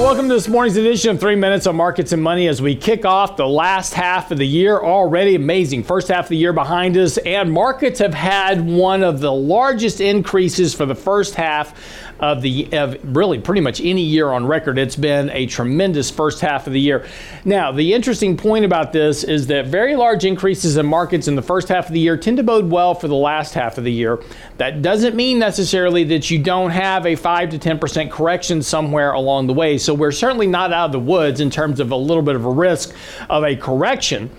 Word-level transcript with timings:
Welcome 0.00 0.28
to 0.28 0.34
this 0.34 0.48
morning's 0.48 0.78
edition 0.78 1.10
of 1.10 1.20
Three 1.20 1.36
Minutes 1.36 1.66
on 1.66 1.76
Markets 1.76 2.12
and 2.12 2.22
Money 2.22 2.48
as 2.48 2.62
we 2.62 2.74
kick 2.74 3.04
off 3.04 3.36
the 3.36 3.46
last 3.46 3.92
half 3.92 4.30
of 4.30 4.38
the 4.38 4.46
year. 4.46 4.80
Already 4.80 5.34
amazing. 5.34 5.84
First 5.84 6.08
half 6.08 6.24
of 6.24 6.28
the 6.30 6.38
year 6.38 6.54
behind 6.54 6.96
us, 6.96 7.18
and 7.18 7.52
markets 7.52 7.98
have 7.98 8.14
had 8.14 8.66
one 8.66 9.02
of 9.04 9.20
the 9.20 9.30
largest 9.30 10.00
increases 10.00 10.72
for 10.72 10.86
the 10.86 10.94
first 10.94 11.34
half 11.34 11.74
of 12.20 12.42
the 12.42 12.68
of 12.72 12.98
really 13.16 13.38
pretty 13.38 13.62
much 13.62 13.80
any 13.80 14.02
year 14.02 14.28
on 14.28 14.46
record. 14.46 14.78
It's 14.78 14.96
been 14.96 15.30
a 15.30 15.46
tremendous 15.46 16.10
first 16.10 16.40
half 16.40 16.66
of 16.66 16.74
the 16.74 16.80
year. 16.80 17.06
Now, 17.44 17.72
the 17.72 17.94
interesting 17.94 18.36
point 18.36 18.64
about 18.64 18.92
this 18.92 19.24
is 19.24 19.46
that 19.46 19.66
very 19.66 19.96
large 19.96 20.24
increases 20.24 20.76
in 20.76 20.86
markets 20.86 21.28
in 21.28 21.34
the 21.34 21.42
first 21.42 21.68
half 21.68 21.86
of 21.86 21.92
the 21.92 22.00
year 22.00 22.16
tend 22.16 22.36
to 22.36 22.42
bode 22.42 22.70
well 22.70 22.94
for 22.94 23.08
the 23.08 23.14
last 23.14 23.54
half 23.54 23.78
of 23.78 23.84
the 23.84 23.92
year. 23.92 24.22
That 24.58 24.82
doesn't 24.82 25.14
mean 25.16 25.38
necessarily 25.38 26.04
that 26.04 26.30
you 26.30 26.38
don't 26.38 26.70
have 26.70 27.06
a 27.06 27.16
5 27.16 27.50
to 27.50 27.58
10% 27.58 28.10
correction 28.10 28.62
somewhere 28.62 29.12
along 29.12 29.46
the 29.46 29.54
way. 29.54 29.78
So 29.78 29.89
we're 29.94 30.12
certainly 30.12 30.46
not 30.46 30.72
out 30.72 30.86
of 30.86 30.92
the 30.92 31.00
woods 31.00 31.40
in 31.40 31.50
terms 31.50 31.80
of 31.80 31.90
a 31.90 31.96
little 31.96 32.22
bit 32.22 32.36
of 32.36 32.44
a 32.44 32.50
risk 32.50 32.94
of 33.28 33.44
a 33.44 33.56
correction. 33.56 34.30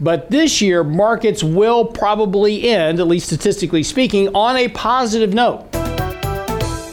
But 0.00 0.30
this 0.30 0.60
year, 0.60 0.84
markets 0.84 1.42
will 1.42 1.84
probably 1.84 2.68
end, 2.68 3.00
at 3.00 3.06
least 3.06 3.26
statistically 3.26 3.82
speaking, 3.82 4.34
on 4.34 4.56
a 4.56 4.68
positive 4.68 5.32
note. 5.32 5.74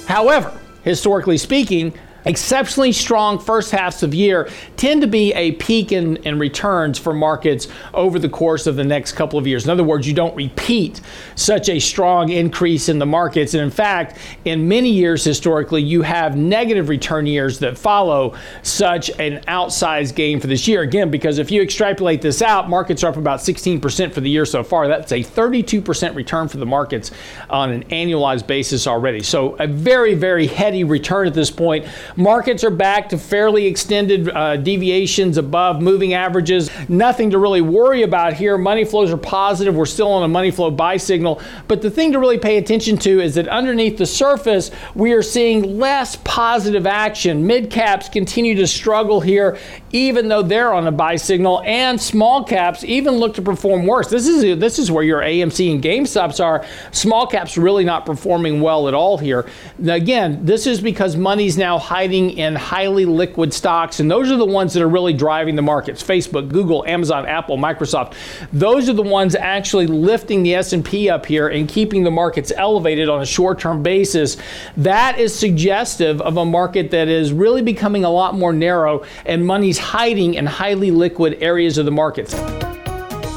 However, 0.08 0.58
historically 0.84 1.38
speaking, 1.38 1.94
exceptionally 2.26 2.92
strong 2.92 3.40
first 3.40 3.72
halves 3.72 4.04
of 4.04 4.14
year 4.14 4.50
tend 4.78 5.02
to 5.02 5.08
be 5.08 5.34
a 5.34 5.54
peak 5.54 5.92
in, 5.92 6.18
in 6.18 6.40
returns 6.40 6.98
for 6.98 7.14
markets 7.14 7.68
over 7.94 8.20
the 8.20 8.30
course 8.30 8.68
of 8.68 8.76
the 8.76 8.84
next 8.84 9.14
couple 9.14 9.38
of 9.40 9.48
years. 9.48 9.66
In 9.66 9.70
other 9.70 9.84
words, 9.84 10.08
you 10.08 10.14
don't 10.14 10.36
repeat 10.36 11.02
such 11.36 11.70
a 11.70 11.80
strong 11.80 12.30
increase 12.30 12.90
in 12.90 13.00
the 13.00 13.06
markets. 13.06 13.54
And 13.54 13.64
in 13.64 13.72
fact, 13.72 14.18
in 14.46 14.68
many 14.68 14.90
years 14.90 15.24
historically, 15.24 15.82
you 15.82 16.02
have 16.02 16.36
negative 16.36 16.90
return 16.90 17.26
years 17.26 17.60
that 17.60 17.78
follow 17.78 18.36
such 18.62 19.10
an 19.20 19.42
outsized 19.48 20.16
gain 20.16 20.40
for 20.40 20.48
this 20.48 20.68
year. 20.68 20.82
Again, 20.82 21.12
because 21.12 21.38
if 21.38 21.52
you 21.52 21.62
extrapolate 21.62 22.22
this 22.22 22.42
out, 22.42 22.70
markets 22.70 23.04
are 23.04 23.08
up 23.10 23.18
about 23.18 23.40
16% 23.40 24.14
for 24.14 24.22
the 24.22 24.30
year 24.30 24.46
so 24.46 24.64
far. 24.64 24.88
That's 24.88 25.12
a 25.12 25.24
32% 25.24 26.16
return 26.16 26.48
for 26.48 26.58
the 26.58 26.66
markets 26.66 27.12
on 27.50 27.72
an 27.72 27.84
annualized 27.86 28.48
basis 28.48 28.88
already. 28.88 29.22
So 29.24 29.56
a 29.56 29.68
very, 29.68 30.14
very 30.14 30.48
heady 30.48 30.84
return 30.84 31.28
at 31.28 31.34
this 31.34 31.52
point. 31.52 31.86
Markets 32.16 32.64
are 32.64 32.70
back 32.70 33.10
to 33.10 33.18
fairly 33.18 33.66
extended 33.66 34.30
uh, 34.30 34.58
deviations 34.58 35.38
above 35.38 35.82
moving 35.82 36.14
averages. 36.14 36.70
Nothing 36.88 37.32
to 37.32 37.40
really 37.40 37.62
worry 37.62 38.04
about 38.04 38.34
here. 38.34 38.56
Money 38.58 38.86
flows 38.86 39.12
are 39.12 39.18
positive. 39.18 39.76
We're 39.76 39.86
still 39.88 40.12
on 40.12 40.22
a 40.22 40.28
money 40.28 40.52
flow 40.52 40.70
buy 40.70 40.98
signal. 40.98 41.42
But 41.68 41.82
the 41.82 41.90
thing 41.90 42.12
to 42.12 42.20
really 42.20 42.38
pay 42.38 42.58
attention 42.58 42.98
to 43.00 43.20
is 43.20 43.34
that 43.36 43.48
underneath 43.48 43.98
the 43.98 44.06
surface, 44.06 44.70
we 44.94 45.14
are 45.14 45.24
seeing 45.24 45.80
less 45.80 46.16
positive 46.18 46.86
action. 46.86 47.48
Mid 47.48 47.72
caps 47.72 48.10
continue 48.10 48.56
to 48.56 48.68
struggle 48.68 49.20
here, 49.20 49.58
even 49.92 50.28
though 50.28 50.44
they're 50.44 50.74
on 50.74 50.86
a 50.86 50.92
buy 50.92 51.16
signal, 51.16 51.62
and 51.66 52.00
small 52.00 52.44
caps 52.44 52.84
even 52.84 53.16
look 53.16 53.34
to 53.36 53.42
perform 53.42 53.88
worse. 53.88 54.10
This 54.10 54.28
is 54.28 54.60
this 54.60 54.78
is 54.78 54.92
where 54.92 55.04
your 55.04 55.22
AMC 55.22 55.74
and 55.74 55.84
GameStops 55.84 56.44
are. 56.44 56.64
Small 56.92 57.26
caps 57.26 57.58
really 57.58 57.84
not 57.84 58.06
performing 58.06 58.62
well 58.62 58.88
at 58.88 58.94
all 58.94 59.18
here. 59.18 59.48
Again, 59.84 60.46
this 60.46 60.68
is 60.68 60.80
because 60.80 61.16
money's 61.16 61.58
now 61.58 61.80
high 61.80 62.03
hiding 62.04 62.32
in 62.32 62.54
highly 62.54 63.06
liquid 63.06 63.54
stocks, 63.54 64.02
and 64.02 64.12
those 64.12 64.30
are 64.30 64.36
the 64.36 64.46
ones 64.46 64.74
that 64.74 64.84
are 64.84 64.90
really 64.90 65.14
driving 65.14 65.56
the 65.56 65.62
markets. 65.62 66.04
Facebook, 66.04 66.50
Google, 66.50 66.86
Amazon, 66.86 67.26
Apple, 67.26 67.58
Microsoft. 67.58 68.16
Those 68.52 68.90
are 68.90 68.94
the 68.94 69.02
ones 69.02 69.36
actually 69.36 69.88
lifting 69.88 70.44
the 70.44 70.54
S&P 70.56 71.10
up 71.10 71.26
here 71.26 71.48
and 71.48 71.66
keeping 71.66 72.04
the 72.04 72.12
markets 72.12 72.52
elevated 72.58 73.08
on 73.08 73.22
a 73.22 73.26
short-term 73.26 73.84
basis. 73.84 74.36
That 74.76 75.18
is 75.18 75.34
suggestive 75.34 76.20
of 76.20 76.36
a 76.36 76.44
market 76.44 76.92
that 76.92 77.08
is 77.08 77.32
really 77.32 77.62
becoming 77.62 78.04
a 78.04 78.10
lot 78.10 78.36
more 78.36 78.52
narrow 78.52 79.06
and 79.26 79.48
money's 79.48 79.78
hiding 79.78 80.34
in 80.34 80.46
highly 80.46 80.92
liquid 80.92 81.38
areas 81.42 81.78
of 81.78 81.86
the 81.86 81.92
markets 81.92 82.34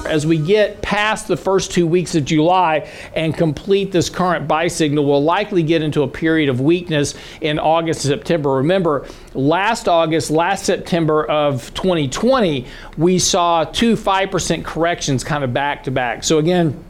as 0.06 0.26
we 0.26 0.38
get 0.38 0.82
past 0.82 1.28
the 1.28 1.36
first 1.36 1.70
two 1.70 1.86
weeks 1.86 2.14
of 2.14 2.24
July 2.24 2.90
and 3.14 3.36
complete 3.36 3.92
this 3.92 4.08
current 4.08 4.48
buy 4.48 4.68
signal, 4.68 5.04
we'll 5.04 5.22
likely 5.22 5.62
get 5.62 5.82
into 5.82 6.02
a 6.02 6.08
period 6.08 6.48
of 6.48 6.60
weakness 6.60 7.14
in 7.40 7.58
August 7.58 8.04
and 8.04 8.12
September. 8.12 8.54
Remember, 8.56 9.06
last 9.34 9.88
August, 9.88 10.30
last 10.30 10.64
September 10.64 11.24
of 11.24 11.72
2020, 11.74 12.66
we 12.96 13.18
saw 13.18 13.64
two 13.64 13.96
5% 13.96 14.64
corrections 14.64 15.24
kind 15.24 15.44
of 15.44 15.52
back 15.52 15.84
to 15.84 15.90
back. 15.90 16.24
So, 16.24 16.38
again, 16.38 16.82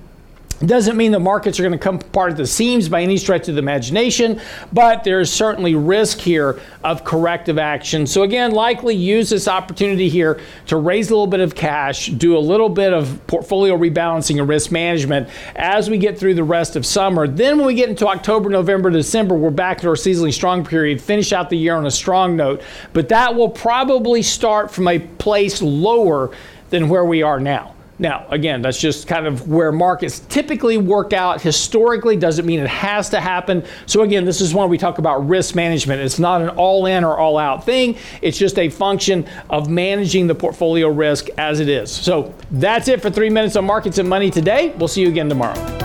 doesn't 0.65 0.97
mean 0.97 1.13
the 1.13 1.21
markets 1.21 1.61
are 1.61 1.63
going 1.63 1.73
to 1.73 1.79
come 1.79 1.97
apart 1.97 2.31
at 2.31 2.39
the 2.39 2.47
seams 2.47 2.89
by 2.89 3.03
any 3.03 3.19
stretch 3.19 3.47
of 3.49 3.57
the 3.57 3.59
imagination, 3.59 4.41
but 4.73 5.05
there's 5.05 5.31
certainly 5.31 5.75
risk 5.75 6.19
here 6.19 6.59
of 6.83 7.05
corrective 7.05 7.59
action. 7.59 8.07
So, 8.07 8.23
again, 8.23 8.53
likely 8.53 8.95
use 8.95 9.29
this 9.29 9.49
opportunity 9.49 10.09
here 10.09 10.41
to 10.69 10.79
raise 10.79 11.11
a 11.11 11.13
little 11.13 11.27
bit 11.27 11.41
of 11.41 11.55
cash, 11.55 12.07
do 12.07 12.39
a 12.39 12.41
little 12.41 12.71
bit 12.71 12.95
of 12.95 13.21
portfolio 13.27 13.77
rebalancing 13.77 14.39
and 14.39 14.49
risk 14.49 14.73
management 14.73 15.29
as 15.57 15.91
we 15.91 15.99
get 15.99 16.19
through 16.19 16.35
the 16.35 16.45
rest 16.45 16.75
of 16.75 16.87
summer. 16.87 17.29
Then, 17.29 17.59
when 17.59 17.67
we 17.67 17.75
get 17.75 17.91
into 17.91 18.09
October, 18.09 18.49
November, 18.49 18.89
December, 18.89 19.35
we're 19.35 19.51
back 19.51 19.83
to 19.83 19.89
our 19.89 19.95
seasonally 19.95 20.33
strong 20.33 20.65
period, 20.65 21.03
finish 21.03 21.35
out 21.35 21.51
the 21.51 21.59
year 21.59 21.75
on 21.75 21.85
a 21.85 21.91
strong 21.91 22.35
note, 22.35 22.63
but 22.95 23.11
that 23.11 23.35
will 23.35 23.51
probably 23.51 24.23
start 24.23 24.71
from 24.71 24.89
a 24.89 24.99
place 24.99 25.61
lower 25.61 26.31
than 26.71 26.89
where 26.89 27.05
we 27.05 27.23
are 27.23 27.39
now. 27.39 27.76
Now, 27.99 28.27
again, 28.29 28.61
that's 28.61 28.79
just 28.79 29.09
kind 29.09 29.27
of 29.27 29.49
where 29.49 29.73
markets 29.73 30.21
typically 30.29 30.77
work 30.77 31.13
out 31.13 31.41
historically, 31.41 32.17
doesn't 32.17 32.45
mean 32.45 32.61
it 32.61 32.69
has 32.69 33.09
to 33.11 33.21
happen. 33.21 33.65
So, 33.87 34.03
again, 34.03 34.25
this 34.25 34.41
is 34.41 34.53
why 34.53 34.67
we 34.67 34.77
talk 34.77 34.99
about 34.99 35.27
risk 35.27 35.55
management. 35.55 36.03
It's 36.03 36.19
not 36.19 36.43
an 36.43 36.51
all 36.51 36.87
in 36.87 37.05
or 37.05 37.17
all 37.17 37.39
out 37.39 37.65
thing, 37.65 37.97
it's 38.21 38.37
just 38.37 38.59
a 38.59 38.69
function 38.69 39.27
of 39.49 39.71
managing 39.71 40.27
the 40.27 40.35
portfolio 40.35 40.89
risk 40.89 41.29
as 41.39 41.61
it 41.61 41.69
is. 41.69 41.91
So, 41.91 42.35
that's 42.51 42.89
it 42.89 43.01
for 43.01 43.11
three 43.11 43.31
minutes 43.31 43.57
on 43.57 43.65
markets 43.65 43.99
and 43.99 44.09
money 44.09 44.31
today. 44.31 44.75
We'll 44.79 44.89
see 44.89 45.03
you 45.03 45.09
again 45.09 45.29
tomorrow. 45.29 45.76